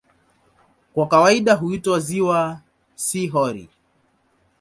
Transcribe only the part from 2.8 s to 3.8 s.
si "hori".